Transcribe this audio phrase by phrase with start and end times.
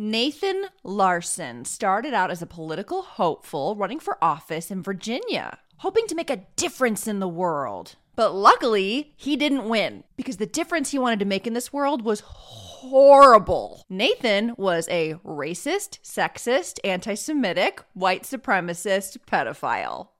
[0.00, 6.14] Nathan Larson started out as a political hopeful running for office in Virginia, hoping to
[6.14, 7.96] make a difference in the world.
[8.14, 12.02] But luckily, he didn't win because the difference he wanted to make in this world
[12.02, 13.84] was horrible.
[13.88, 20.10] Nathan was a racist, sexist, anti Semitic, white supremacist pedophile.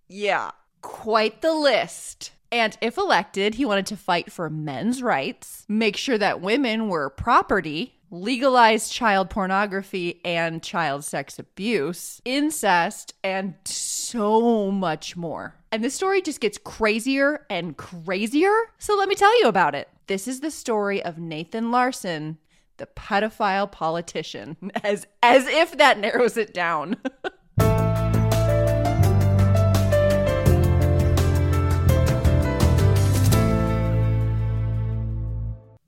[0.07, 0.51] yeah,
[0.83, 2.33] quite the list.
[2.53, 7.09] And if elected, he wanted to fight for men's rights, make sure that women were
[7.09, 15.57] property, legalize child pornography and child sex abuse, incest, and so much more.
[15.73, 18.55] And the story just gets crazier and crazier.
[18.79, 19.89] So let me tell you about it.
[20.07, 22.39] This is the story of Nathan Larson,
[22.77, 26.97] the pedophile politician, as as if that narrows it down.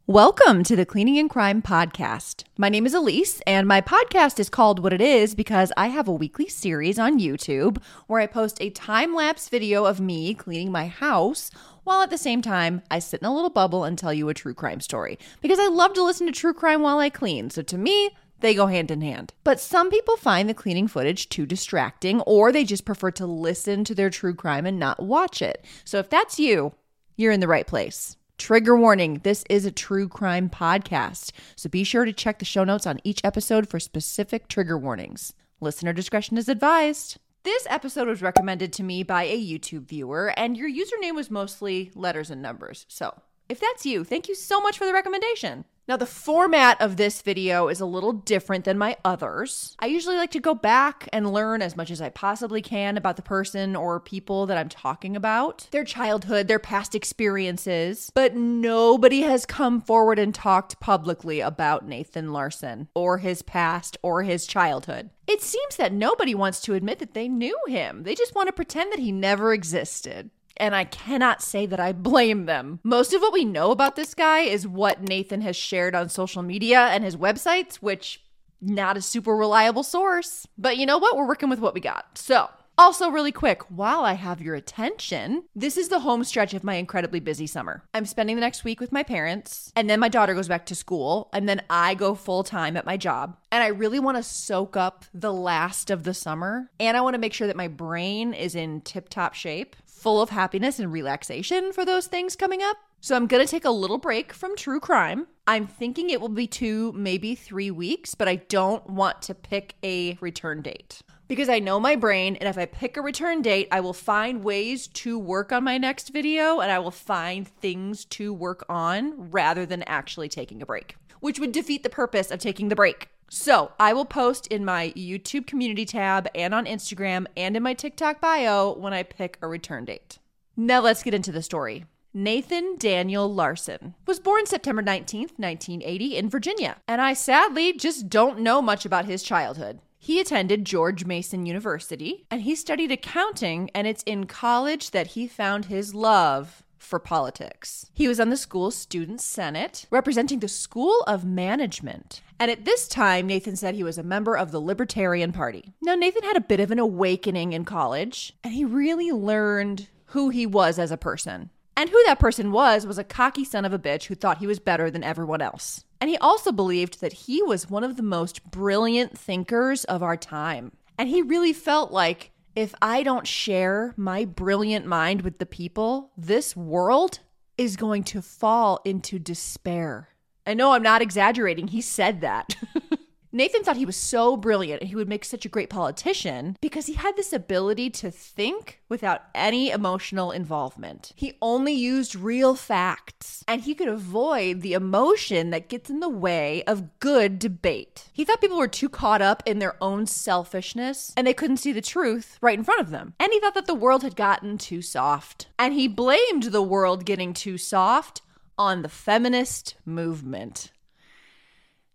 [0.08, 2.44] Welcome to the Cleaning and Crime Podcast.
[2.56, 6.06] My name is Elise, and my podcast is called What It Is because I have
[6.06, 10.70] a weekly series on YouTube where I post a time lapse video of me cleaning
[10.70, 11.50] my house
[11.82, 14.34] while at the same time I sit in a little bubble and tell you a
[14.34, 15.18] true crime story.
[15.42, 18.54] Because I love to listen to true crime while I clean, so to me, they
[18.54, 19.34] go hand in hand.
[19.42, 23.82] But some people find the cleaning footage too distracting, or they just prefer to listen
[23.82, 25.64] to their true crime and not watch it.
[25.84, 26.74] So if that's you,
[27.16, 28.16] you're in the right place.
[28.38, 32.64] Trigger warning this is a true crime podcast, so be sure to check the show
[32.64, 35.32] notes on each episode for specific trigger warnings.
[35.60, 37.16] Listener discretion is advised.
[37.44, 41.90] This episode was recommended to me by a YouTube viewer, and your username was mostly
[41.94, 42.84] letters and numbers.
[42.88, 43.14] So,
[43.48, 45.64] if that's you, thank you so much for the recommendation.
[45.88, 49.76] Now, the format of this video is a little different than my others.
[49.78, 53.14] I usually like to go back and learn as much as I possibly can about
[53.14, 59.20] the person or people that I'm talking about, their childhood, their past experiences, but nobody
[59.20, 65.10] has come forward and talked publicly about Nathan Larson or his past or his childhood.
[65.28, 68.02] It seems that nobody wants to admit that they knew him.
[68.02, 71.92] They just want to pretend that he never existed and I cannot say that I
[71.92, 72.80] blame them.
[72.82, 76.42] Most of what we know about this guy is what Nathan has shared on social
[76.42, 78.22] media and his websites, which
[78.60, 80.46] not a super reliable source.
[80.56, 81.16] But you know what?
[81.16, 82.18] We're working with what we got.
[82.18, 86.62] So, also, really quick, while I have your attention, this is the home stretch of
[86.62, 87.82] my incredibly busy summer.
[87.94, 90.74] I'm spending the next week with my parents, and then my daughter goes back to
[90.74, 93.38] school, and then I go full time at my job.
[93.50, 97.14] And I really want to soak up the last of the summer, and I want
[97.14, 100.92] to make sure that my brain is in tip top shape, full of happiness and
[100.92, 102.76] relaxation for those things coming up.
[103.00, 105.26] So I'm going to take a little break from true crime.
[105.46, 109.74] I'm thinking it will be two, maybe three weeks, but I don't want to pick
[109.82, 113.68] a return date because I know my brain, and if I pick a return date,
[113.72, 118.04] I will find ways to work on my next video and I will find things
[118.06, 122.38] to work on rather than actually taking a break, which would defeat the purpose of
[122.38, 123.08] taking the break.
[123.28, 127.74] So I will post in my YouTube community tab and on Instagram and in my
[127.74, 130.18] TikTok bio when I pick a return date.
[130.56, 131.84] Now let's get into the story.
[132.14, 138.40] Nathan Daniel Larson was born September 19th, 1980, in Virginia, and I sadly just don't
[138.40, 139.80] know much about his childhood.
[139.98, 145.26] He attended George Mason University and he studied accounting, and it's in college that he
[145.26, 147.90] found his love for politics.
[147.92, 152.22] He was on the school's student senate, representing the School of Management.
[152.38, 155.74] And at this time, Nathan said he was a member of the Libertarian Party.
[155.82, 160.30] Now, Nathan had a bit of an awakening in college, and he really learned who
[160.30, 161.50] he was as a person.
[161.76, 164.46] And who that person was was a cocky son of a bitch who thought he
[164.46, 165.84] was better than everyone else.
[166.00, 170.16] And he also believed that he was one of the most brilliant thinkers of our
[170.16, 170.72] time.
[170.98, 176.10] And he really felt like if I don't share my brilliant mind with the people,
[176.16, 177.20] this world
[177.58, 180.08] is going to fall into despair.
[180.46, 181.68] I know I'm not exaggerating.
[181.68, 182.56] He said that.
[183.36, 186.86] Nathan thought he was so brilliant and he would make such a great politician because
[186.86, 191.12] he had this ability to think without any emotional involvement.
[191.14, 196.08] He only used real facts and he could avoid the emotion that gets in the
[196.08, 198.08] way of good debate.
[198.10, 201.72] He thought people were too caught up in their own selfishness and they couldn't see
[201.72, 203.12] the truth right in front of them.
[203.20, 205.48] And he thought that the world had gotten too soft.
[205.58, 208.22] And he blamed the world getting too soft
[208.56, 210.70] on the feminist movement.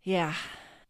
[0.04, 0.34] Yeah,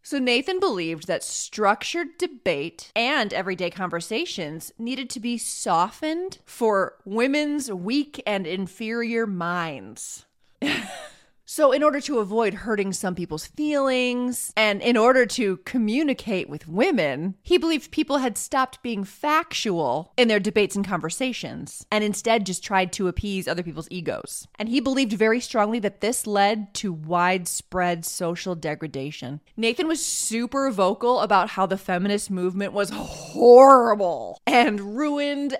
[0.03, 7.71] so Nathan believed that structured debate and everyday conversations needed to be softened for women's
[7.71, 10.25] weak and inferior minds.
[11.53, 16.65] So, in order to avoid hurting some people's feelings and in order to communicate with
[16.65, 22.45] women, he believed people had stopped being factual in their debates and conversations and instead
[22.45, 24.48] just tried to appease other people's egos.
[24.57, 29.42] And he believed very strongly that this led to widespread social degradation.
[29.57, 35.57] Nathan was super vocal about how the feminist movement was horrible and ruined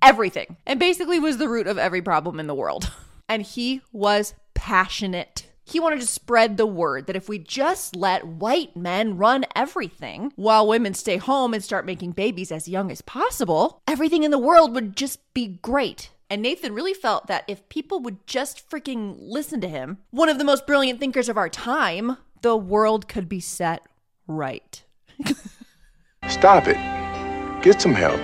[0.00, 2.90] everything and basically was the root of every problem in the world.
[3.26, 5.46] And he was passionate.
[5.64, 10.32] He wanted to spread the word that if we just let white men run everything
[10.36, 14.38] while women stay home and start making babies as young as possible, everything in the
[14.38, 16.10] world would just be great.
[16.28, 20.38] And Nathan really felt that if people would just freaking listen to him, one of
[20.38, 23.82] the most brilliant thinkers of our time, the world could be set
[24.26, 24.82] right.
[26.28, 27.62] Stop it.
[27.62, 28.20] Get some help.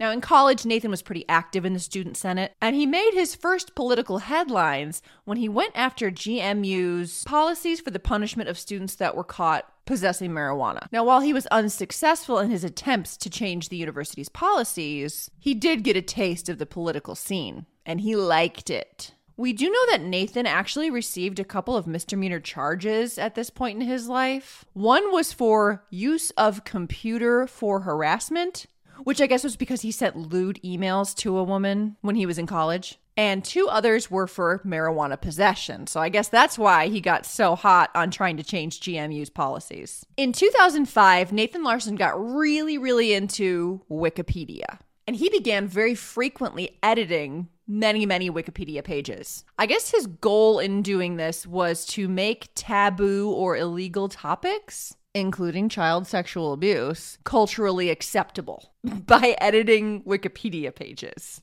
[0.00, 3.34] Now, in college, Nathan was pretty active in the Student Senate, and he made his
[3.34, 9.14] first political headlines when he went after GMU's policies for the punishment of students that
[9.14, 10.86] were caught possessing marijuana.
[10.90, 15.84] Now, while he was unsuccessful in his attempts to change the university's policies, he did
[15.84, 19.12] get a taste of the political scene, and he liked it.
[19.36, 23.80] We do know that Nathan actually received a couple of misdemeanor charges at this point
[23.80, 24.64] in his life.
[24.72, 28.66] One was for use of computer for harassment,
[29.04, 32.38] which I guess was because he sent lewd emails to a woman when he was
[32.38, 32.98] in college.
[33.16, 35.86] And two others were for marijuana possession.
[35.86, 40.06] So I guess that's why he got so hot on trying to change GMU's policies.
[40.16, 44.78] In 2005, Nathan Larson got really, really into Wikipedia.
[45.06, 49.44] And he began very frequently editing many, many Wikipedia pages.
[49.58, 55.68] I guess his goal in doing this was to make taboo or illegal topics including
[55.68, 61.40] child sexual abuse, culturally acceptable by editing Wikipedia pages.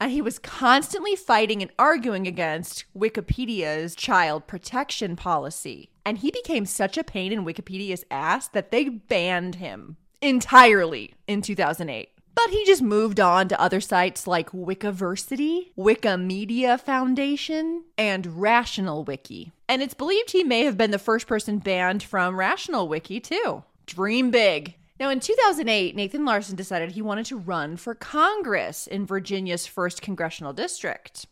[0.00, 5.90] And he was constantly fighting and arguing against Wikipedia's child protection policy.
[6.04, 11.42] And he became such a pain in Wikipedia's ass that they banned him entirely in
[11.42, 12.10] 2008.
[12.38, 19.50] But he just moved on to other sites like Wikiversity, Wikimedia Foundation, and Rational Wiki.
[19.68, 23.64] And it's believed he may have been the first person banned from Rational Wiki, too.
[23.86, 24.76] Dream big.
[25.00, 30.00] Now, in 2008, Nathan Larson decided he wanted to run for Congress in Virginia's 1st
[30.00, 31.26] Congressional District.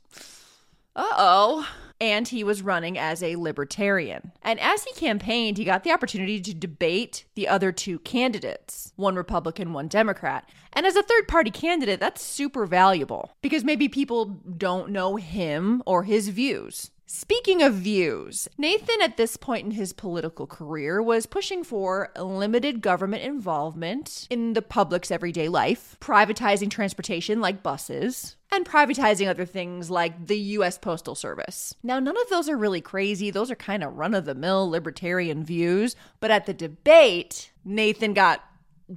[0.97, 1.69] Uh oh
[2.01, 4.33] and he was running as a libertarian.
[4.43, 9.17] And as he campaigned, he got the opportunity to debate the other two candidates one
[9.17, 10.49] Republican, one Democrat.
[10.73, 15.83] And as a third party candidate, that's super valuable because maybe people don't know him
[15.87, 16.91] or his views.
[17.09, 22.81] Speaking of views, Nathan at this point in his political career was pushing for limited
[22.81, 29.89] government involvement in the public's everyday life, privatizing transportation like buses, and privatizing other things
[29.89, 31.77] like the US Postal Service.
[31.81, 34.69] Now, none of those are really crazy, those are kind of run of the mill
[34.69, 38.45] libertarian views, but at the debate, Nathan got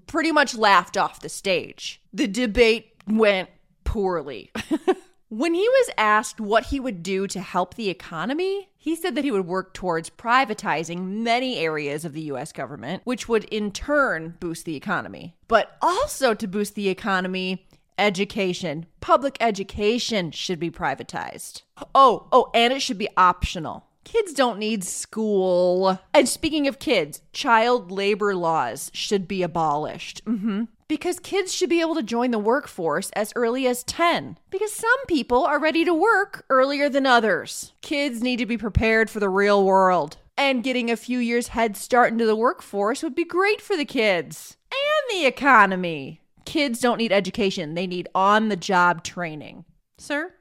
[0.07, 2.01] pretty much laughed off the stage.
[2.11, 3.49] The debate went
[3.83, 4.51] poorly.
[5.29, 9.23] When he was asked what he would do to help the economy, he said that
[9.23, 14.37] he would work towards privatizing many areas of the US government, which would in turn
[14.39, 15.35] boost the economy.
[15.47, 17.67] But also to boost the economy,
[17.99, 21.61] education, public education should be privatized.
[21.93, 23.85] Oh, oh, and it should be optional.
[24.05, 25.99] Kids don't need school.
[26.11, 30.25] And speaking of kids, child labor laws should be abolished.
[30.25, 34.73] Mm-hmm because kids should be able to join the workforce as early as 10 because
[34.73, 37.71] some people are ready to work earlier than others.
[37.81, 40.17] Kids need to be prepared for the real world.
[40.35, 43.85] And getting a few years head start into the workforce would be great for the
[43.85, 46.21] kids and the economy.
[46.45, 49.65] Kids don't need education, they need on the job training.
[49.99, 50.33] Sir,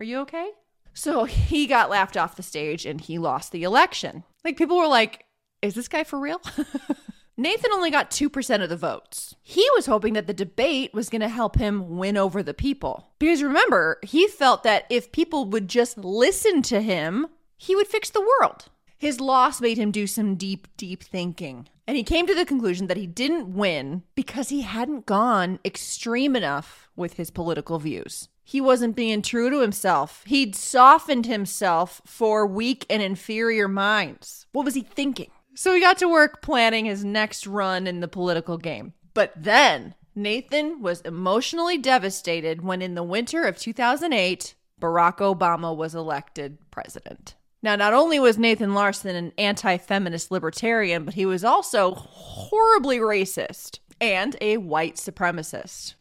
[0.00, 0.50] are you okay?
[0.92, 4.24] So he got laughed off the stage and he lost the election.
[4.44, 5.24] Like people were like,
[5.62, 6.40] is this guy for real?
[7.40, 9.36] Nathan only got 2% of the votes.
[9.40, 13.12] He was hoping that the debate was going to help him win over the people.
[13.20, 18.10] Because remember, he felt that if people would just listen to him, he would fix
[18.10, 18.64] the world.
[18.96, 21.68] His loss made him do some deep, deep thinking.
[21.86, 26.34] And he came to the conclusion that he didn't win because he hadn't gone extreme
[26.34, 28.28] enough with his political views.
[28.42, 30.24] He wasn't being true to himself.
[30.26, 34.46] He'd softened himself for weak and inferior minds.
[34.50, 35.30] What was he thinking?
[35.58, 38.92] So he got to work planning his next run in the political game.
[39.12, 45.96] But then Nathan was emotionally devastated when, in the winter of 2008, Barack Obama was
[45.96, 47.34] elected president.
[47.60, 52.98] Now, not only was Nathan Larson an anti feminist libertarian, but he was also horribly
[52.98, 55.94] racist and a white supremacist.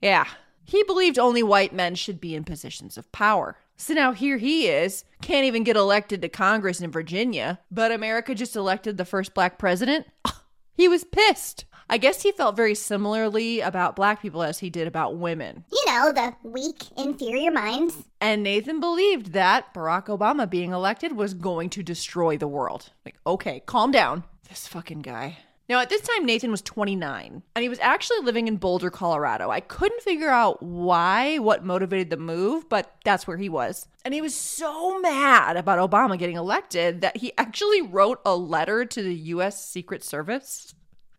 [0.00, 0.24] Yeah,
[0.64, 3.58] he believed only white men should be in positions of power.
[3.78, 8.34] So now here he is, can't even get elected to Congress in Virginia, but America
[8.34, 10.06] just elected the first black president.
[10.78, 11.64] He was pissed.
[11.90, 15.64] I guess he felt very similarly about black people as he did about women.
[15.72, 17.96] You know, the weak, inferior minds.
[18.20, 22.92] And Nathan believed that Barack Obama being elected was going to destroy the world.
[23.04, 24.22] Like, okay, calm down.
[24.48, 25.38] This fucking guy.
[25.68, 29.50] Now, at this time, Nathan was 29, and he was actually living in Boulder, Colorado.
[29.50, 33.86] I couldn't figure out why, what motivated the move, but that's where he was.
[34.02, 38.86] And he was so mad about Obama getting elected that he actually wrote a letter
[38.86, 39.62] to the U.S.
[39.62, 40.74] Secret Service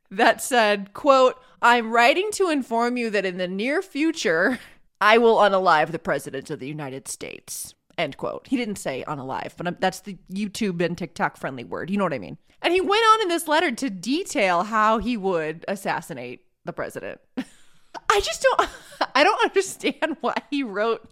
[0.09, 4.57] that said, quote, I'm writing to inform you that in the near future,
[4.99, 7.75] I will unalive the President of the United States.
[7.99, 8.47] End quote.
[8.47, 11.89] He didn't say on unalive, but that's the YouTube and TikTok friendly word.
[11.89, 12.37] You know what I mean?
[12.61, 17.19] And he went on in this letter to detail how he would assassinate the president.
[17.37, 18.69] I just don't
[19.15, 21.09] I don't understand why he wrote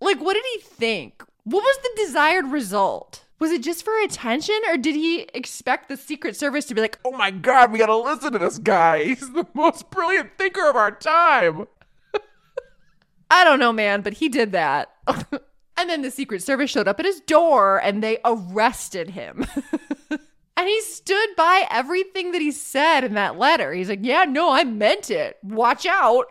[0.00, 1.22] like what did he think?
[1.44, 3.24] What was the desired result?
[3.38, 6.98] Was it just for attention or did he expect the Secret Service to be like,
[7.04, 9.04] Oh my god, we gotta listen to this guy.
[9.04, 11.68] He's the most brilliant thinker of our time.
[13.30, 14.90] I don't know, man, but he did that.
[15.78, 19.46] And then the Secret Service showed up at his door and they arrested him.
[20.10, 23.72] and he stood by everything that he said in that letter.
[23.72, 25.36] He's like, Yeah, no, I meant it.
[25.44, 26.26] Watch out.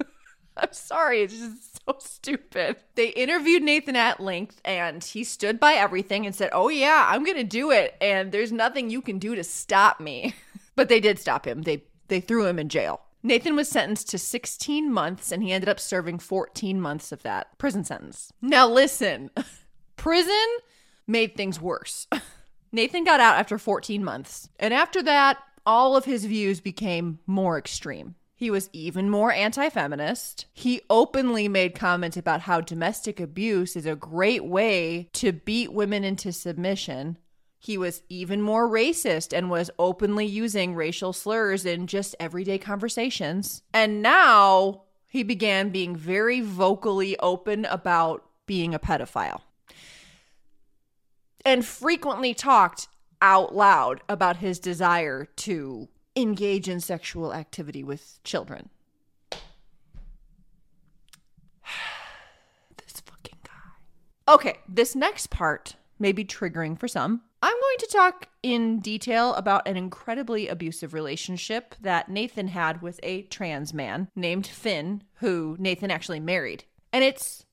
[0.56, 1.20] I'm sorry.
[1.20, 2.76] It's just so stupid.
[2.94, 7.22] They interviewed Nathan at length and he stood by everything and said, Oh, yeah, I'm
[7.22, 7.96] going to do it.
[8.00, 10.34] And there's nothing you can do to stop me.
[10.74, 11.62] but they did stop him.
[11.62, 13.02] They, they threw him in jail.
[13.26, 17.58] Nathan was sentenced to 16 months and he ended up serving 14 months of that
[17.58, 18.32] prison sentence.
[18.40, 19.30] Now, listen,
[19.96, 20.46] prison
[21.08, 22.06] made things worse.
[22.72, 27.58] Nathan got out after 14 months, and after that, all of his views became more
[27.58, 28.14] extreme.
[28.36, 30.46] He was even more anti feminist.
[30.52, 36.04] He openly made comments about how domestic abuse is a great way to beat women
[36.04, 37.16] into submission.
[37.66, 43.64] He was even more racist and was openly using racial slurs in just everyday conversations.
[43.74, 49.40] And now he began being very vocally open about being a pedophile
[51.44, 52.86] and frequently talked
[53.20, 58.68] out loud about his desire to engage in sexual activity with children.
[62.76, 63.72] this fucking guy.
[64.32, 67.22] Okay, this next part may be triggering for some.
[67.42, 72.98] I'm going to talk in detail about an incredibly abusive relationship that Nathan had with
[73.02, 76.64] a trans man named Finn, who Nathan actually married.
[76.92, 77.44] And it's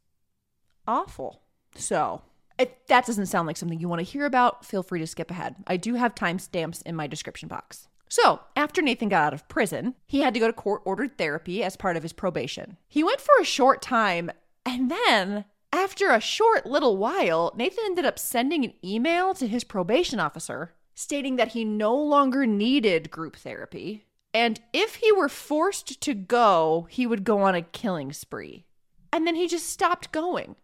[0.87, 1.41] awful.
[1.75, 2.21] So,
[2.57, 5.31] if that doesn't sound like something you want to hear about, feel free to skip
[5.31, 5.55] ahead.
[5.67, 7.87] I do have timestamps in my description box.
[8.07, 11.63] So, after Nathan got out of prison, he had to go to court ordered therapy
[11.63, 12.77] as part of his probation.
[12.87, 14.29] He went for a short time,
[14.65, 19.63] and then after a short little while, Nathan ended up sending an email to his
[19.63, 24.06] probation officer stating that he no longer needed group therapy.
[24.36, 28.65] And if he were forced to go, he would go on a killing spree.
[29.12, 30.56] And then he just stopped going.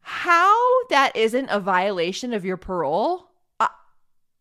[0.00, 0.56] How
[0.90, 3.68] that isn't a violation of your parole, I,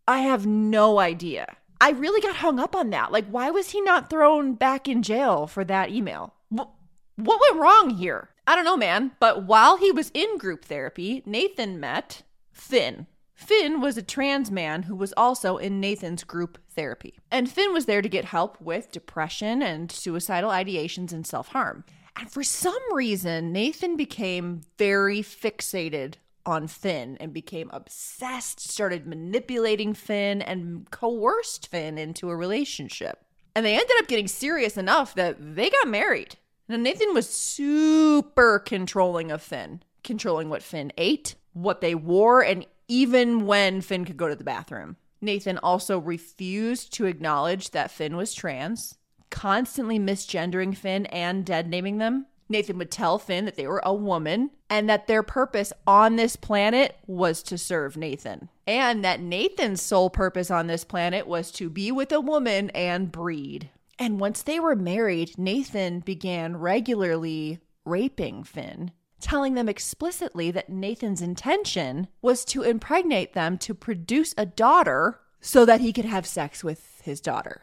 [0.07, 1.55] I have no idea.
[1.79, 3.11] I really got hung up on that.
[3.11, 6.33] Like, why was he not thrown back in jail for that email?
[6.49, 6.69] What,
[7.15, 8.29] what went wrong here?
[8.47, 9.11] I don't know, man.
[9.19, 13.07] But while he was in group therapy, Nathan met Finn.
[13.33, 17.19] Finn was a trans man who was also in Nathan's group therapy.
[17.29, 21.83] And Finn was there to get help with depression and suicidal ideations and self harm.
[22.17, 29.93] And for some reason, Nathan became very fixated on Finn and became obsessed, started manipulating
[29.93, 33.25] Finn, and coerced Finn into a relationship.
[33.53, 36.37] And they ended up getting serious enough that they got married.
[36.67, 42.65] Now, Nathan was super controlling of Finn, controlling what Finn ate, what they wore, and
[42.87, 44.97] even when Finn could go to the bathroom.
[45.21, 48.97] Nathan also refused to acknowledge that Finn was trans,
[49.29, 52.27] constantly misgendering Finn and dead naming them.
[52.47, 56.35] Nathan would tell Finn that they were a woman and that their purpose on this
[56.35, 58.49] planet was to serve Nathan.
[58.67, 63.11] And that Nathan's sole purpose on this planet was to be with a woman and
[63.11, 63.69] breed.
[63.97, 71.21] And once they were married, Nathan began regularly raping Finn, telling them explicitly that Nathan's
[71.21, 76.63] intention was to impregnate them to produce a daughter so that he could have sex
[76.63, 77.61] with his daughter.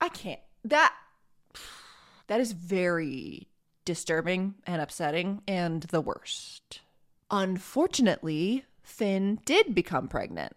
[0.00, 0.40] I can't.
[0.64, 0.94] That
[2.26, 3.48] that is very
[3.84, 6.80] disturbing and upsetting and the worst.
[7.30, 10.52] Unfortunately, Finn did become pregnant.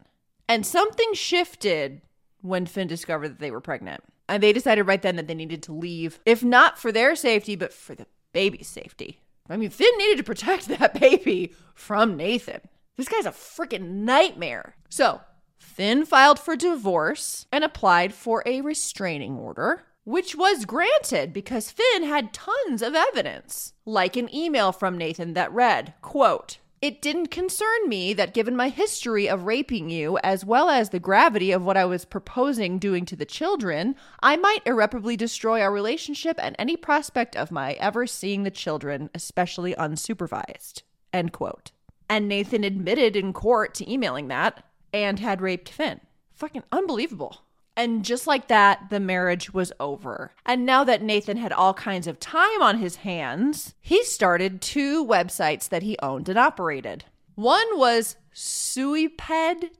[0.47, 2.01] And something shifted
[2.41, 4.03] when Finn discovered that they were pregnant.
[4.27, 7.55] And they decided right then that they needed to leave, if not for their safety,
[7.55, 9.19] but for the baby's safety.
[9.49, 12.61] I mean, Finn needed to protect that baby from Nathan.
[12.97, 14.75] This guy's a freaking nightmare.
[14.89, 15.21] So,
[15.57, 22.03] Finn filed for divorce and applied for a restraining order, which was granted because Finn
[22.03, 27.87] had tons of evidence, like an email from Nathan that read, quote, it didn't concern
[27.87, 31.77] me that given my history of raping you, as well as the gravity of what
[31.77, 36.75] I was proposing doing to the children, I might irreparably destroy our relationship and any
[36.75, 40.81] prospect of my ever seeing the children, especially unsupervised.
[41.13, 41.71] End quote.
[42.09, 46.01] And Nathan admitted in court to emailing that and had raped Finn.
[46.33, 47.43] Fucking unbelievable.
[47.75, 50.31] And just like that, the marriage was over.
[50.45, 55.03] And now that Nathan had all kinds of time on his hands, he started two
[55.05, 57.05] websites that he owned and operated.
[57.35, 59.71] One was suiped.org,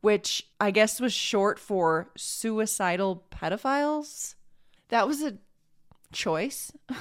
[0.00, 4.34] which I guess was short for suicidal pedophiles.
[4.88, 5.38] That was a
[6.12, 6.72] choice.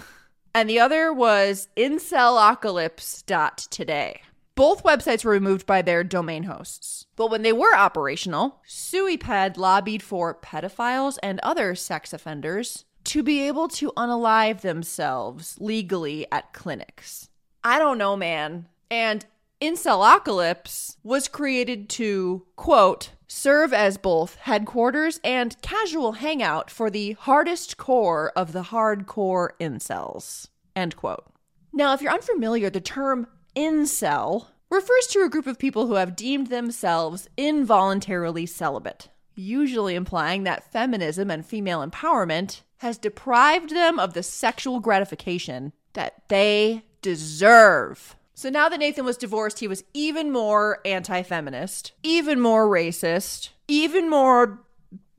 [0.54, 4.22] and the other was incelocalypse.today.
[4.56, 7.08] Both websites were removed by their domain hosts.
[7.16, 13.42] But when they were operational, SuiPed lobbied for pedophiles and other sex offenders to be
[13.48, 17.30] able to unalive themselves legally at clinics.
[17.64, 18.68] I don't know, man.
[18.92, 19.26] And
[19.60, 27.78] Incelocalypse was created to, quote, serve as both headquarters and casual hangout for the hardest
[27.78, 31.26] core of the hardcore incels, end quote.
[31.72, 36.16] Now, if you're unfamiliar, the term incel refers to a group of people who have
[36.16, 44.14] deemed themselves involuntarily celibate, usually implying that feminism and female empowerment has deprived them of
[44.14, 48.16] the sexual gratification that they deserve.
[48.34, 53.50] So now that Nathan was divorced, he was even more anti feminist, even more racist,
[53.68, 54.60] even more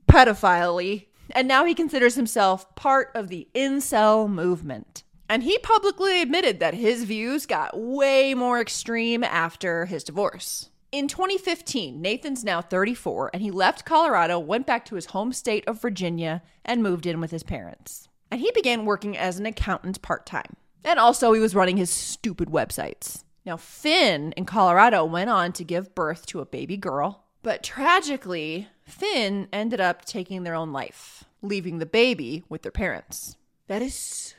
[0.07, 5.03] pedophile and now he considers himself part of the incel movement.
[5.27, 10.69] And he publicly admitted that his views got way more extreme after his divorce.
[10.91, 15.67] In 2015, Nathan's now 34 and he left Colorado, went back to his home state
[15.67, 18.07] of Virginia, and moved in with his parents.
[18.31, 20.55] And he began working as an accountant part time.
[20.83, 23.23] And also, he was running his stupid websites.
[23.45, 28.67] Now, Finn in Colorado went on to give birth to a baby girl, but tragically,
[28.85, 33.37] Finn ended up taking their own life, leaving the baby with their parents.
[33.67, 34.34] That is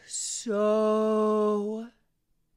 [0.46, 1.88] so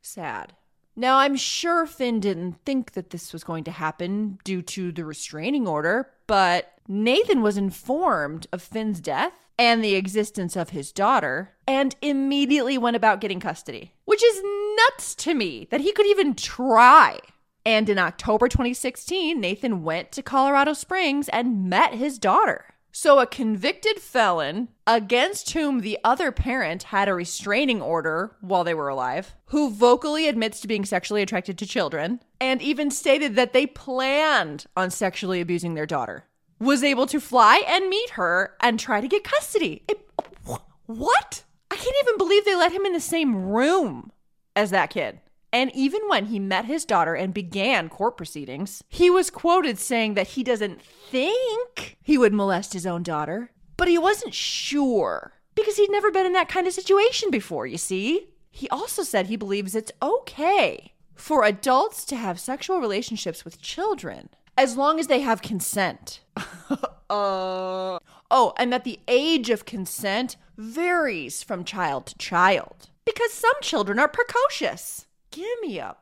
[0.04, 0.54] sad.
[0.96, 5.06] Now, I'm sure Finn didn't think that this was going to happen due to the
[5.06, 11.56] restraining order, but Nathan was informed of Finn's death and the existence of his daughter
[11.68, 14.44] and immediately went about getting custody, which is
[14.78, 17.18] nuts to me that he could even try.
[17.66, 22.66] And in October 2016, Nathan went to Colorado Springs and met his daughter.
[22.92, 28.74] So, a convicted felon against whom the other parent had a restraining order while they
[28.74, 33.54] were alive, who vocally admits to being sexually attracted to children, and even stated that
[33.54, 36.26] they planned on sexually abusing their daughter,
[36.60, 39.84] was able to fly and meet her and try to get custody.
[39.88, 40.10] It,
[40.88, 41.44] what?
[41.70, 44.12] I can't even believe they let him in the same room
[44.56, 45.20] as that kid.
[45.52, 50.14] And even when he met his daughter and began court proceedings, he was quoted saying
[50.14, 55.78] that he doesn't think he would molest his own daughter, but he wasn't sure because
[55.78, 58.30] he'd never been in that kind of situation before, you see.
[58.52, 64.30] He also said he believes it's okay for adults to have sexual relationships with children
[64.58, 66.20] as long as they have consent.
[66.70, 66.78] uh,
[67.10, 74.00] oh, and that the age of consent varies from child to child because some children
[74.00, 75.06] are precocious.
[75.32, 75.96] Give me a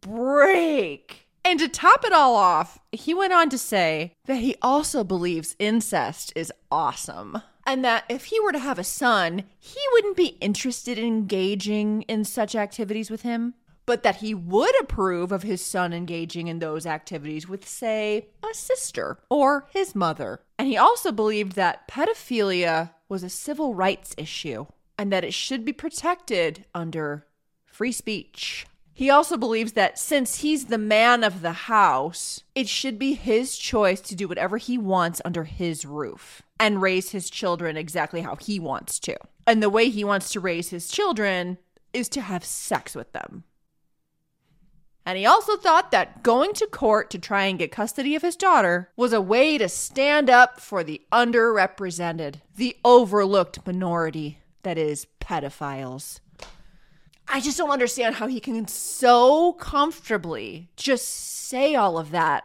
[0.00, 1.28] break.
[1.44, 5.56] And to top it all off, he went on to say that he also believes
[5.58, 7.42] incest is awesome.
[7.66, 12.02] And that if he were to have a son, he wouldn't be interested in engaging
[12.02, 13.54] in such activities with him,
[13.86, 18.54] but that he would approve of his son engaging in those activities with, say, a
[18.54, 20.40] sister or his mother.
[20.58, 24.66] And he also believed that pedophilia was a civil rights issue
[24.98, 27.26] and that it should be protected under
[27.80, 28.66] free speech.
[28.92, 33.56] He also believes that since he's the man of the house, it should be his
[33.56, 38.36] choice to do whatever he wants under his roof and raise his children exactly how
[38.36, 39.16] he wants to.
[39.46, 41.56] And the way he wants to raise his children
[41.94, 43.44] is to have sex with them.
[45.06, 48.36] And he also thought that going to court to try and get custody of his
[48.36, 55.06] daughter was a way to stand up for the underrepresented, the overlooked minority that is
[55.18, 56.20] pedophiles.
[57.32, 62.44] I just don't understand how he can so comfortably just say all of that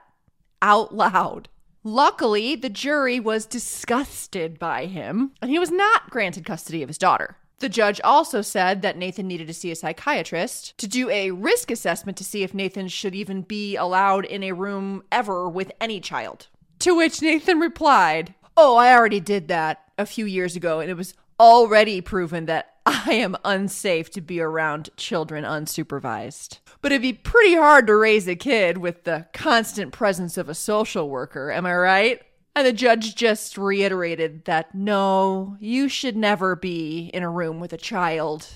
[0.61, 1.49] out loud.
[1.83, 6.97] Luckily, the jury was disgusted by him, and he was not granted custody of his
[6.97, 7.37] daughter.
[7.59, 11.71] The judge also said that Nathan needed to see a psychiatrist to do a risk
[11.71, 15.99] assessment to see if Nathan should even be allowed in a room ever with any
[15.99, 16.47] child.
[16.79, 20.97] To which Nathan replied, Oh, I already did that a few years ago, and it
[20.97, 26.59] was already proven that I am unsafe to be around children unsupervised.
[26.81, 30.53] But it'd be pretty hard to raise a kid with the constant presence of a
[30.53, 32.21] social worker, am I right?
[32.55, 37.73] And the judge just reiterated that no, you should never be in a room with
[37.73, 38.47] a child.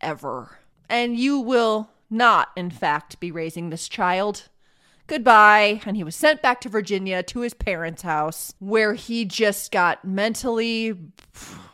[0.00, 0.58] Ever.
[0.88, 4.48] And you will not, in fact, be raising this child.
[5.06, 5.82] Goodbye.
[5.84, 10.04] And he was sent back to Virginia to his parents' house, where he just got
[10.04, 10.98] mentally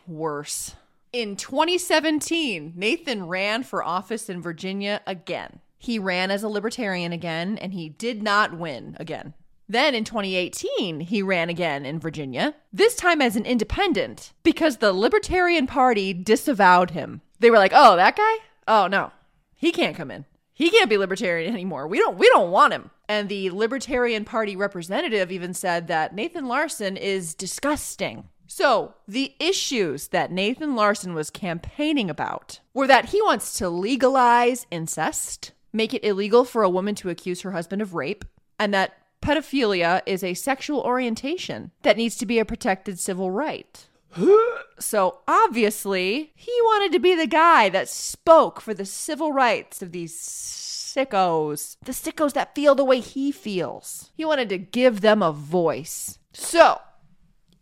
[0.06, 0.74] worse.
[1.16, 5.60] In 2017, Nathan ran for office in Virginia again.
[5.78, 9.32] He ran as a libertarian again, and he did not win again.
[9.66, 14.92] Then in 2018, he ran again in Virginia, this time as an independent, because the
[14.92, 17.22] Libertarian Party disavowed him.
[17.40, 18.34] They were like, "Oh, that guy?
[18.68, 19.10] Oh no.
[19.54, 20.26] He can't come in.
[20.52, 21.86] He can't be libertarian anymore.
[21.88, 26.44] We don't we don't want him." And the Libertarian Party representative even said that Nathan
[26.46, 28.28] Larson is disgusting.
[28.46, 34.66] So, the issues that Nathan Larson was campaigning about were that he wants to legalize
[34.70, 38.24] incest, make it illegal for a woman to accuse her husband of rape,
[38.58, 43.86] and that pedophilia is a sexual orientation that needs to be a protected civil right.
[44.78, 49.92] so obviously, he wanted to be the guy that spoke for the civil rights of
[49.92, 54.10] these sickos, the sickos that feel the way he feels.
[54.14, 56.18] He wanted to give them a voice.
[56.32, 56.80] So,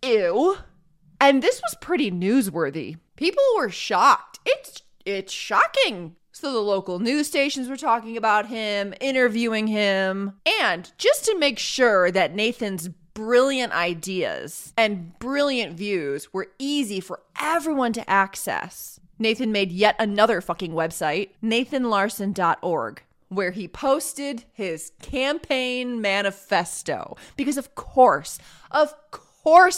[0.02, 0.58] ew.
[1.20, 2.98] And this was pretty newsworthy.
[3.16, 4.40] People were shocked.
[4.44, 10.90] It's it's shocking so the local news stations were talking about him, interviewing him, and
[10.98, 17.92] just to make sure that Nathan's brilliant ideas and brilliant views were easy for everyone
[17.92, 18.98] to access.
[19.16, 27.16] Nathan made yet another fucking website, nathanlarson.org, where he posted his campaign manifesto.
[27.36, 28.40] Because, of course,
[28.72, 29.23] of course,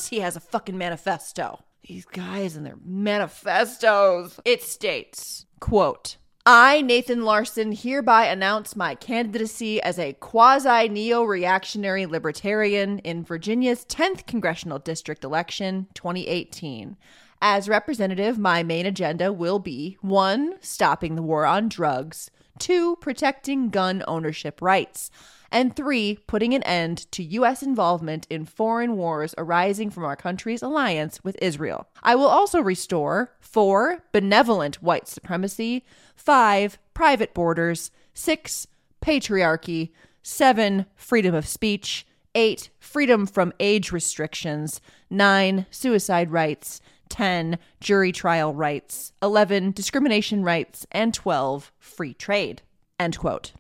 [0.09, 1.64] he has a fucking manifesto.
[1.87, 4.38] These guys and their manifestos.
[4.44, 6.16] It states, quote,
[6.48, 13.85] I, Nathan Larson, hereby announce my candidacy as a quasi neo reactionary libertarian in Virginia's
[13.85, 16.96] 10th Congressional District election 2018.
[17.42, 20.55] As representative, my main agenda will be 1.
[20.61, 22.96] Stopping the war on drugs, 2.
[23.00, 25.11] Protecting gun ownership rights,
[25.57, 27.62] and three, putting an end to U.S.
[27.62, 31.88] involvement in foreign wars arising from our country's alliance with Israel.
[32.03, 35.83] I will also restore four, benevolent white supremacy,
[36.14, 38.66] five, private borders, six,
[39.01, 39.92] patriarchy,
[40.23, 46.83] seven, freedom of speech, eight, freedom from age restrictions, nine, suicide rights.
[47.09, 52.62] 10 jury trial rights 11 discrimination rights and 12 free trade
[52.99, 53.53] end quote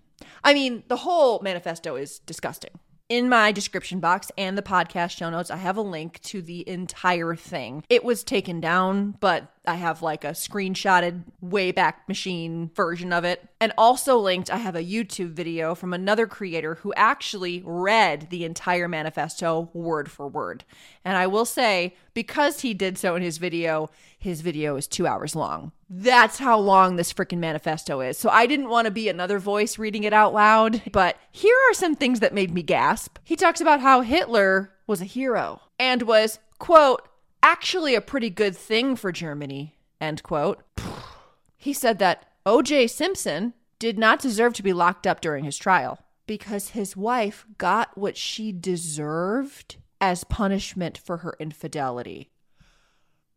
[0.46, 2.70] I mean, the whole manifesto is disgusting.
[3.08, 6.68] In my description box and the podcast show notes, I have a link to the
[6.68, 7.82] entire thing.
[7.88, 13.46] It was taken down, but I have like a screenshotted Wayback Machine version of it.
[13.60, 18.44] And also linked, I have a YouTube video from another creator who actually read the
[18.44, 20.64] entire manifesto word for word.
[21.04, 25.06] And I will say, because he did so in his video, his video is two
[25.06, 25.72] hours long.
[25.88, 28.18] That's how long this freaking manifesto is.
[28.18, 31.74] So I didn't want to be another voice reading it out loud, but here are
[31.74, 33.18] some things that made me gasp.
[33.24, 37.08] He talks about how Hitler was a hero and was, quote,
[37.46, 40.64] actually a pretty good thing for Germany, end quote.
[41.56, 42.88] He said that O.J.
[42.88, 47.96] Simpson did not deserve to be locked up during his trial because his wife got
[47.96, 52.32] what she deserved as punishment for her infidelity.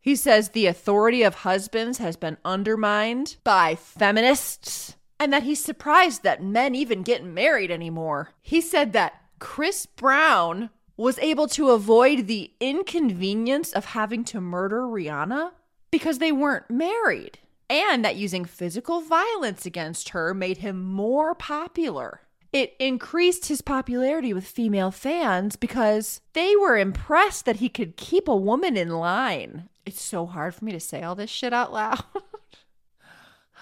[0.02, 6.24] He says the authority of husbands has been undermined by feminists and that he's surprised
[6.24, 8.32] that men even get married anymore.
[8.42, 14.82] He said that Chris Brown was able to avoid the inconvenience of having to murder
[14.82, 15.52] Rihanna
[15.92, 22.20] because they weren't married, and that using physical violence against her made him more popular.
[22.52, 28.28] It increased his popularity with female fans because they were impressed that he could keep
[28.28, 29.70] a woman in line.
[29.86, 32.04] It's so hard for me to say all this shit out loud.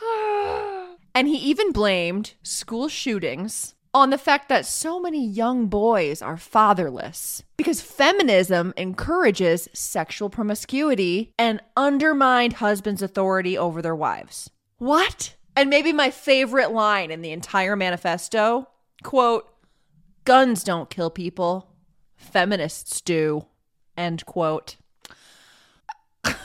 [1.13, 6.38] and he even blamed school shootings on the fact that so many young boys are
[6.38, 14.51] fatherless because feminism encourages sexual promiscuity and undermined husbands' authority over their wives.
[14.77, 15.36] What?
[15.55, 18.67] And maybe my favorite line in the entire manifesto
[19.01, 19.49] quote,
[20.25, 21.71] guns don't kill people,
[22.15, 23.47] feminists do,
[23.97, 24.75] end quote.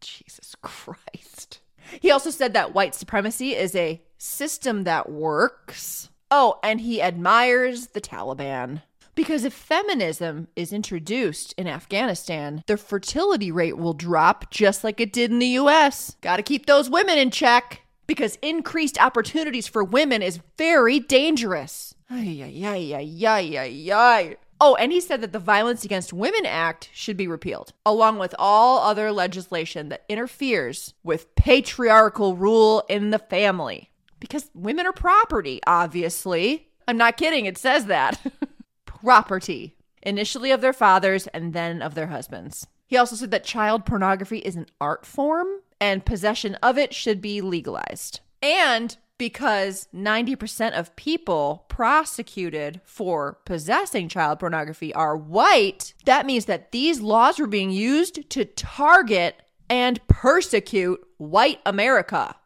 [0.00, 1.58] Jesus Christ.
[2.00, 6.08] He also said that white supremacy is a system that works.
[6.30, 8.82] Oh, and he admires the Taliban.
[9.14, 15.12] Because if feminism is introduced in Afghanistan, the fertility rate will drop just like it
[15.12, 16.16] did in the US.
[16.20, 17.82] Gotta keep those women in check.
[18.06, 21.94] Because increased opportunities for women is very dangerous.
[22.10, 24.36] Ay, ay, ay, ay, ay.
[24.60, 28.34] Oh, and he said that the Violence Against Women Act should be repealed, along with
[28.38, 33.90] all other legislation that interferes with patriarchal rule in the family.
[34.20, 36.68] Because women are property, obviously.
[36.86, 38.20] I'm not kidding, it says that.
[38.86, 42.66] property, initially of their fathers and then of their husbands.
[42.86, 45.48] He also said that child pornography is an art form
[45.80, 48.20] and possession of it should be legalized.
[48.42, 56.72] And because 90% of people prosecuted for possessing child pornography are white, that means that
[56.72, 62.36] these laws were being used to target and persecute white America.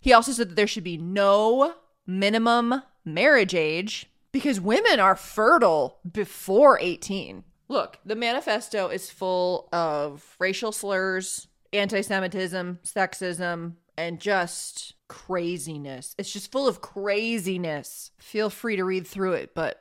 [0.00, 1.74] He also said that there should be no
[2.06, 7.44] minimum marriage age because women are fertile before 18.
[7.68, 16.14] Look, the manifesto is full of racial slurs, anti Semitism, sexism, and just craziness.
[16.18, 18.10] It's just full of craziness.
[18.18, 19.80] Feel free to read through it, but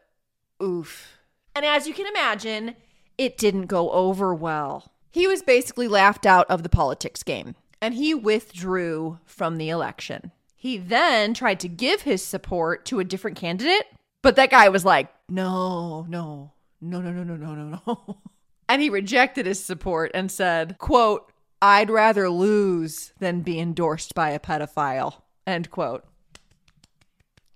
[0.62, 1.18] oof.
[1.56, 2.76] And as you can imagine,
[3.18, 4.92] it didn't go over well.
[5.12, 10.32] He was basically laughed out of the politics game and he withdrew from the election.
[10.56, 13.86] He then tried to give his support to a different candidate,
[14.22, 18.18] but that guy was like, no, no, no, no, no, no, no, no, no.
[18.70, 21.30] And he rejected his support and said, quote,
[21.62, 25.16] I'd rather lose than be endorsed by a pedophile,
[25.46, 26.06] end quote.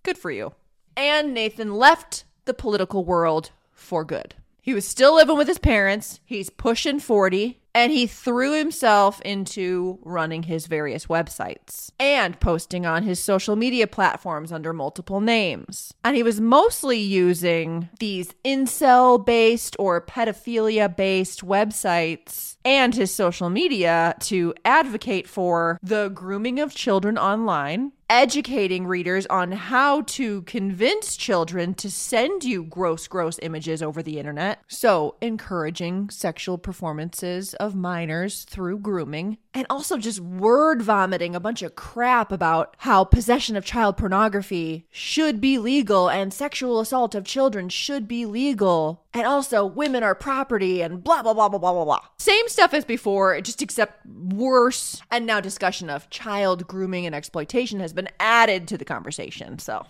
[0.04, 0.54] Good for you.
[0.98, 4.36] And Nathan left the political world for good.
[4.62, 6.20] He was still living with his parents.
[6.26, 13.04] He's pushing 40 and he threw himself into running his various websites and posting on
[13.04, 15.94] his social media platforms under multiple names.
[16.04, 23.52] And he was mostly using these incel based or pedophilia based websites and his social
[23.52, 31.17] media to advocate for the grooming of children online educating readers on how to convince
[31.17, 34.62] children to send you gross, gross images over the internet.
[34.67, 41.62] So, encouraging sexual performances of minors through grooming, and also just word vomiting a bunch
[41.62, 47.26] of crap about how possession of child pornography should be legal and sexual assault of
[47.26, 49.04] children should be legal.
[49.13, 52.02] And also, women are property and blah, blah, blah, blah, blah, blah, blah.
[52.17, 55.02] Same stuff as before, just except worse.
[55.10, 59.60] And now, discussion of child grooming and exploitation has been added to the conversation.
[59.60, 59.86] So,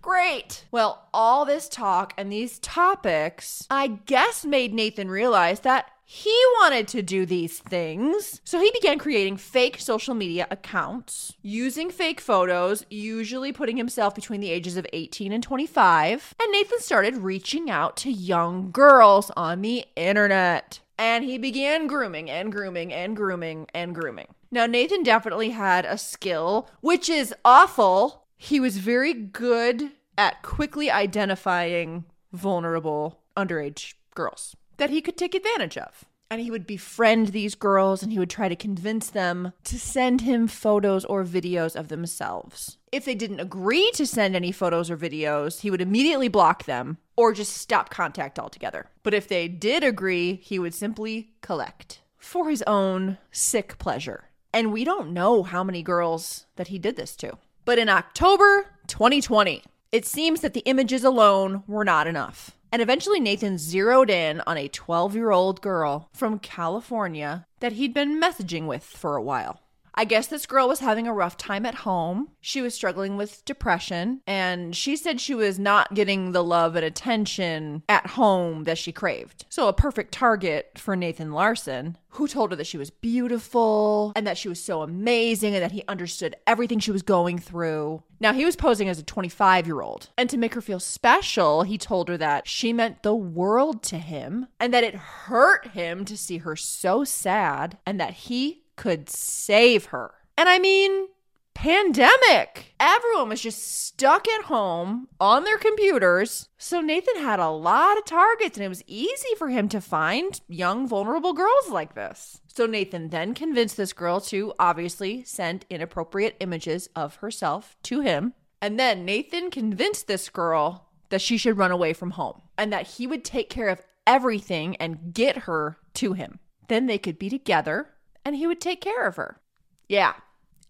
[0.00, 0.64] Great.
[0.70, 6.86] Well, all this talk and these topics, I guess, made Nathan realize that he wanted
[6.88, 8.40] to do these things.
[8.44, 14.40] So he began creating fake social media accounts, using fake photos, usually putting himself between
[14.40, 16.34] the ages of 18 and 25.
[16.40, 20.80] And Nathan started reaching out to young girls on the internet.
[20.98, 24.28] And he began grooming and grooming and grooming and grooming.
[24.54, 28.28] Now, Nathan definitely had a skill, which is awful.
[28.36, 35.76] He was very good at quickly identifying vulnerable underage girls that he could take advantage
[35.76, 36.04] of.
[36.30, 40.20] And he would befriend these girls and he would try to convince them to send
[40.20, 42.78] him photos or videos of themselves.
[42.92, 46.98] If they didn't agree to send any photos or videos, he would immediately block them
[47.16, 48.86] or just stop contact altogether.
[49.02, 54.30] But if they did agree, he would simply collect for his own sick pleasure.
[54.54, 57.38] And we don't know how many girls that he did this to.
[57.64, 62.52] But in October 2020, it seems that the images alone were not enough.
[62.70, 67.92] And eventually, Nathan zeroed in on a 12 year old girl from California that he'd
[67.92, 69.60] been messaging with for a while.
[69.94, 72.30] I guess this girl was having a rough time at home.
[72.40, 76.84] She was struggling with depression, and she said she was not getting the love and
[76.84, 79.46] attention at home that she craved.
[79.48, 84.26] So, a perfect target for Nathan Larson, who told her that she was beautiful and
[84.26, 88.02] that she was so amazing and that he understood everything she was going through.
[88.20, 91.62] Now, he was posing as a 25 year old, and to make her feel special,
[91.62, 96.04] he told her that she meant the world to him and that it hurt him
[96.04, 100.14] to see her so sad and that he could save her.
[100.36, 101.08] And I mean,
[101.54, 102.74] pandemic.
[102.78, 106.48] Everyone was just stuck at home on their computers.
[106.58, 110.40] So Nathan had a lot of targets, and it was easy for him to find
[110.48, 112.40] young, vulnerable girls like this.
[112.46, 118.34] So Nathan then convinced this girl to obviously send inappropriate images of herself to him.
[118.60, 122.86] And then Nathan convinced this girl that she should run away from home and that
[122.86, 126.38] he would take care of everything and get her to him.
[126.68, 127.90] Then they could be together
[128.24, 129.40] and he would take care of her.
[129.88, 130.14] Yeah.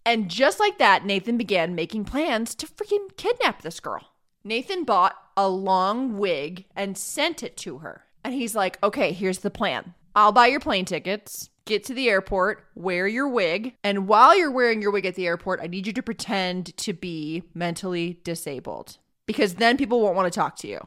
[0.07, 4.11] And just like that, Nathan began making plans to freaking kidnap this girl.
[4.45, 8.03] Nathan bought a long wig and sent it to her.
[8.23, 9.95] And he's like, okay, here's the plan.
[10.15, 14.51] I'll buy your plane tickets, get to the airport, wear your wig, and while you're
[14.51, 18.99] wearing your wig at the airport, I need you to pretend to be mentally disabled
[19.27, 20.87] because then people won't want to talk to you.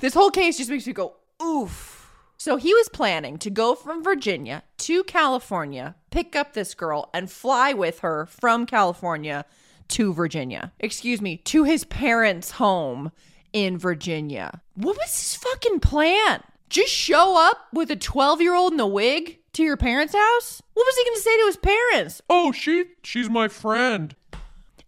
[0.00, 1.93] this whole case just makes me go, oof.
[2.44, 7.30] So he was planning to go from Virginia to California, pick up this girl, and
[7.30, 9.46] fly with her from California
[9.88, 10.70] to Virginia.
[10.78, 13.12] Excuse me, to his parents' home
[13.54, 14.60] in Virginia.
[14.74, 16.42] What was his fucking plan?
[16.68, 20.60] Just show up with a 12 year old in a wig to your parents' house?
[20.74, 22.20] What was he to say to his parents?
[22.28, 24.14] Oh, she she's my friend.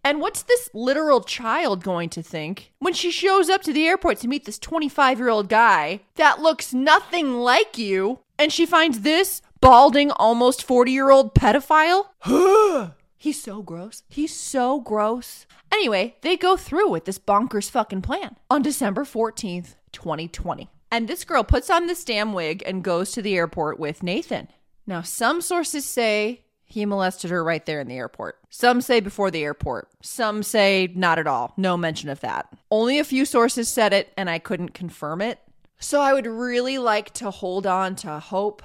[0.07, 4.19] And what's this literal child going to think when she shows up to the airport
[4.19, 9.01] to meet this 25 year old guy that looks nothing like you and she finds
[9.01, 12.05] this balding, almost 40 year old pedophile?
[13.17, 14.03] He's so gross.
[14.07, 15.45] He's so gross.
[15.73, 20.69] Anyway, they go through with this bonkers fucking plan on December 14th, 2020.
[20.89, 24.47] And this girl puts on this damn wig and goes to the airport with Nathan.
[24.85, 28.39] Now, some sources say he molested her right there in the airport.
[28.49, 29.89] Some say before the airport.
[30.01, 31.53] Some say not at all.
[31.57, 32.47] No mention of that.
[32.69, 35.39] Only a few sources said it, and I couldn't confirm it.
[35.79, 38.61] So I would really like to hold on to hope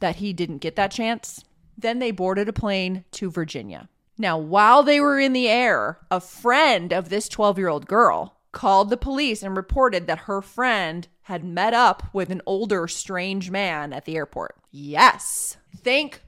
[0.00, 1.44] that he didn't get that chance.
[1.78, 3.88] Then they boarded a plane to Virginia.
[4.18, 8.36] Now, while they were in the air, a friend of this 12 year old girl
[8.52, 13.50] called the police and reported that her friend had met up with an older, strange
[13.50, 14.56] man at the airport.
[14.70, 15.56] Yes.
[15.76, 16.22] Thank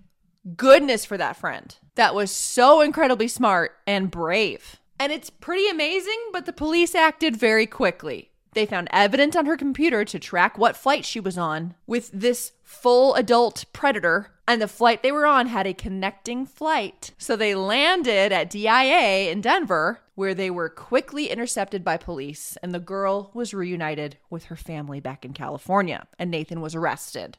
[0.57, 1.77] goodness for that friend.
[1.95, 4.81] That was so incredibly smart and brave.
[4.99, 8.31] And it's pretty amazing, but the police acted very quickly.
[8.55, 12.53] They found evidence on her computer to track what flight she was on with this
[12.63, 17.13] full adult predator, and the flight they were on had a connecting flight.
[17.17, 22.75] So they landed at DIA in Denver, where they were quickly intercepted by police, and
[22.75, 27.39] the girl was reunited with her family back in California, and Nathan was arrested.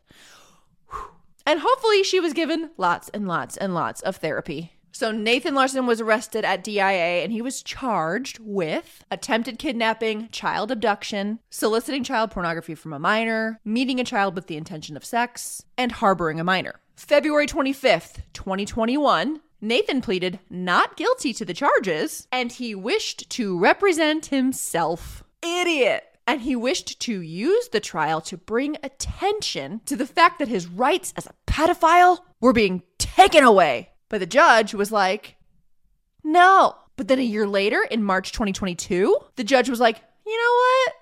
[1.46, 4.74] And hopefully, she was given lots and lots and lots of therapy.
[4.96, 10.70] So, Nathan Larson was arrested at DIA and he was charged with attempted kidnapping, child
[10.70, 15.66] abduction, soliciting child pornography from a minor, meeting a child with the intention of sex,
[15.78, 16.80] and harboring a minor.
[16.96, 24.28] February 25th, 2021, Nathan pleaded not guilty to the charges and he wished to represent
[24.28, 25.24] himself.
[25.42, 30.48] Idiot and he wished to use the trial to bring attention to the fact that
[30.48, 33.90] his rights as a pedophile were being taken away.
[34.10, 35.36] But the judge was like,
[36.24, 36.76] no.
[36.96, 40.94] But then a year later, in March 2022, the judge was like, you know what?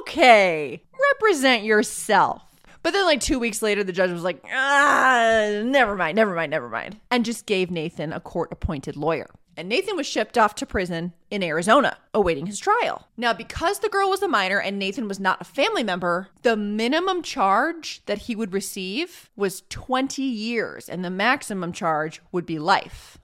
[0.00, 2.42] Okay, represent yourself.
[2.82, 6.50] But then, like two weeks later, the judge was like, ah, never mind, never mind,
[6.50, 10.54] never mind, and just gave Nathan a court appointed lawyer and Nathan was shipped off
[10.56, 13.08] to prison in Arizona, awaiting his trial.
[13.16, 16.56] Now, because the girl was a minor and Nathan was not a family member, the
[16.56, 22.58] minimum charge that he would receive was 20 years, and the maximum charge would be
[22.58, 23.18] life.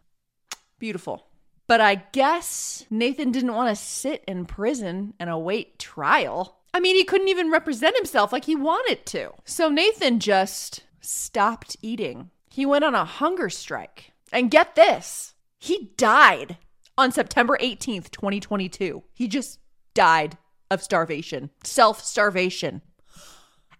[0.78, 1.26] Beautiful.
[1.66, 6.58] But I guess Nathan didn't want to sit in prison and await trial.
[6.74, 9.32] I mean, he couldn't even represent himself like he wanted to.
[9.44, 12.30] So Nathan just stopped eating.
[12.50, 14.12] He went on a hunger strike.
[14.32, 15.31] And get this
[15.62, 16.56] he died
[16.98, 19.04] on September 18th, 2022.
[19.14, 19.60] He just
[19.94, 20.36] died
[20.72, 22.82] of starvation, self starvation.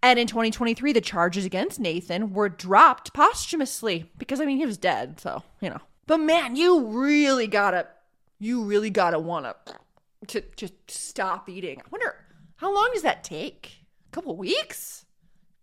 [0.01, 4.79] And in 2023, the charges against Nathan were dropped posthumously because, I mean, he was
[4.79, 5.19] dead.
[5.19, 5.81] So, you know.
[6.07, 7.89] But man, you really gotta,
[8.39, 9.57] you really gotta wanna
[10.29, 11.81] to just stop eating.
[11.81, 12.15] I wonder,
[12.59, 13.87] how long does that take?
[14.07, 15.05] A couple weeks?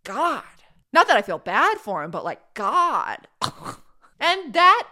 [0.04, 0.44] God.
[0.92, 3.26] Not that I feel bad for him, but like, God.
[4.20, 4.90] and that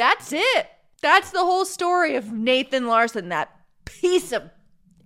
[0.00, 0.66] that's it.
[1.02, 4.48] That's the whole story of Nathan Larson, that piece of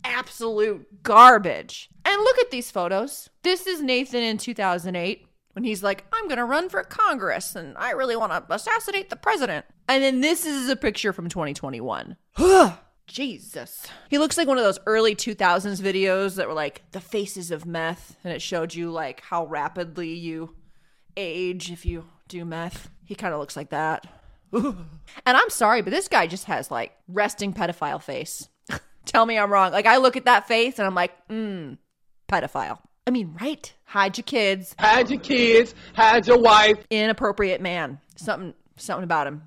[0.05, 1.91] absolute garbage.
[2.05, 3.29] And look at these photos.
[3.43, 7.77] This is Nathan in 2008 when he's like, I'm going to run for Congress and
[7.77, 9.67] I really want to assassinate the president.
[9.89, 12.17] And then this is a picture from 2021.
[13.09, 13.89] Jesus.
[14.09, 17.67] He looks like one of those early 2000s videos that were like the faces of
[17.67, 20.55] meth and it showed you like how rapidly you
[21.17, 22.91] age if you do meth.
[23.05, 24.07] He kind of looks like that.
[25.27, 28.49] and I'm sorry, but this guy just has like resting pedophile face.
[29.05, 29.73] Tell me I'm wrong.
[29.73, 31.79] Like I look at that face and I'm like, mm,
[32.29, 32.79] pedophile.
[33.07, 33.73] I mean, right?
[33.85, 34.75] Hide your kids.
[34.79, 35.75] Hide your kids.
[35.95, 36.79] Hide your wife.
[36.89, 38.01] Inappropriate man.
[38.17, 39.43] Something, something about him.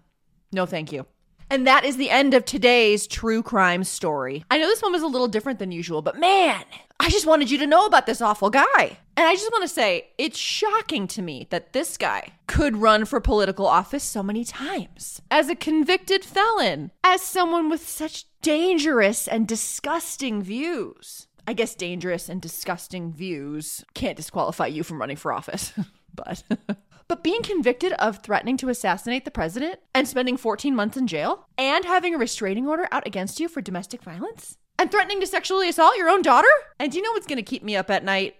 [0.51, 1.05] No, thank you.
[1.49, 4.43] And that is the end of today's true crime story.
[4.51, 6.63] I know this one was a little different than usual, but man,
[6.99, 8.97] I just wanted you to know about this awful guy.
[9.15, 13.05] And I just want to say, it's shocking to me that this guy could run
[13.05, 15.21] for political office so many times.
[15.31, 21.27] As a convicted felon, as someone with such dangerous and disgusting views.
[21.47, 25.73] I guess dangerous and disgusting views can't disqualify you from running for office,
[26.13, 26.43] but.
[27.09, 31.47] But being convicted of threatening to assassinate the president and spending 14 months in jail
[31.57, 35.69] and having a restraining order out against you for domestic violence and threatening to sexually
[35.69, 36.47] assault your own daughter?
[36.79, 38.35] And do you know what's going to keep me up at night?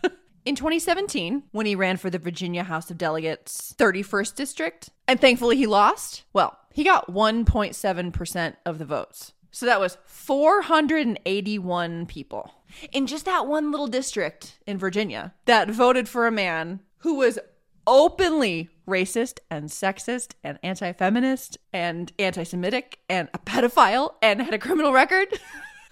[0.44, 5.56] in 2017, when he ran for the Virginia House of Delegates 31st District, and thankfully
[5.56, 9.32] he lost, well, he got 1.7% of the votes.
[9.50, 12.52] So that was 481 people
[12.92, 17.38] in just that one little district in Virginia that voted for a man who was
[17.86, 24.54] openly racist and sexist and anti feminist and anti Semitic and a pedophile and had
[24.54, 25.28] a criminal record.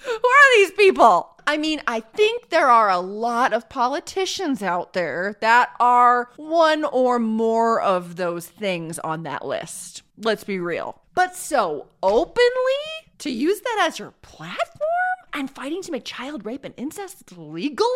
[0.05, 1.31] Who are these people?
[1.47, 6.85] I mean, I think there are a lot of politicians out there that are one
[6.85, 10.03] or more of those things on that list.
[10.17, 11.03] Let's be real.
[11.15, 12.83] But so openly
[13.19, 14.89] to use that as your platform
[15.33, 17.87] and fighting to make child rape and incest legal?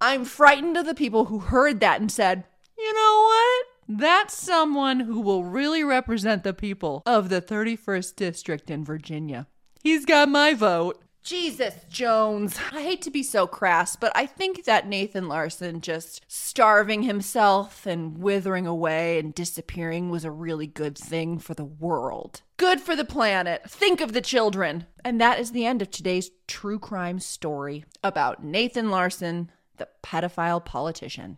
[0.00, 2.44] I'm frightened of the people who heard that and said,
[2.76, 3.66] you know what?
[4.00, 9.46] That's someone who will really represent the people of the 31st District in Virginia.
[9.82, 11.02] He's got my vote.
[11.28, 12.58] Jesus Jones.
[12.72, 17.84] I hate to be so crass, but I think that Nathan Larson just starving himself
[17.84, 22.40] and withering away and disappearing was a really good thing for the world.
[22.56, 23.68] Good for the planet.
[23.68, 24.86] Think of the children.
[25.04, 30.64] And that is the end of today's true crime story about Nathan Larson, the pedophile
[30.64, 31.36] politician.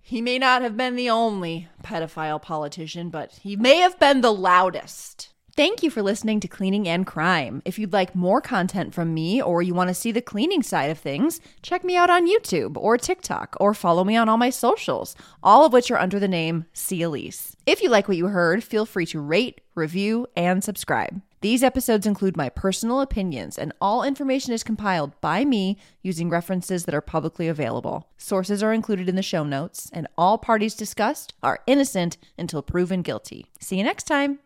[0.00, 4.32] He may not have been the only pedophile politician, but he may have been the
[4.32, 5.30] loudest.
[5.56, 7.60] Thank you for listening to Cleaning and Crime.
[7.64, 10.90] If you'd like more content from me or you want to see the cleaning side
[10.90, 14.50] of things, check me out on YouTube or TikTok or follow me on all my
[14.50, 17.56] socials, all of which are under the name C Elise.
[17.66, 21.20] If you like what you heard, feel free to rate, review, and subscribe.
[21.40, 26.84] These episodes include my personal opinions, and all information is compiled by me using references
[26.84, 28.08] that are publicly available.
[28.18, 33.00] Sources are included in the show notes, and all parties discussed are innocent until proven
[33.00, 33.46] guilty.
[33.58, 34.38] See you next time.